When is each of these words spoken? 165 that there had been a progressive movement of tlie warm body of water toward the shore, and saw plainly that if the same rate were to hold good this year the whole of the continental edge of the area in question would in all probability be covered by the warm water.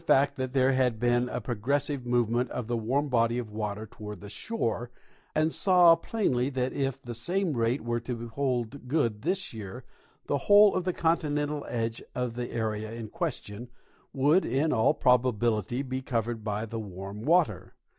165 0.07 0.35
that 0.37 0.57
there 0.59 0.71
had 0.71 0.99
been 0.99 1.29
a 1.29 1.39
progressive 1.39 2.07
movement 2.07 2.49
of 2.49 2.65
tlie 2.65 2.79
warm 2.81 3.07
body 3.07 3.37
of 3.37 3.51
water 3.51 3.85
toward 3.85 4.19
the 4.19 4.29
shore, 4.29 4.89
and 5.35 5.51
saw 5.51 5.95
plainly 5.95 6.49
that 6.49 6.73
if 6.73 6.99
the 6.99 7.13
same 7.13 7.53
rate 7.53 7.81
were 7.81 7.99
to 7.99 8.27
hold 8.29 8.87
good 8.87 9.21
this 9.21 9.53
year 9.53 9.85
the 10.25 10.39
whole 10.49 10.73
of 10.73 10.85
the 10.85 10.91
continental 10.91 11.63
edge 11.69 12.01
of 12.15 12.33
the 12.33 12.49
area 12.49 12.91
in 12.91 13.09
question 13.09 13.69
would 14.11 14.43
in 14.43 14.73
all 14.73 14.95
probability 14.95 15.83
be 15.83 16.01
covered 16.01 16.43
by 16.43 16.65
the 16.65 16.79
warm 16.79 17.21
water. 17.21 17.75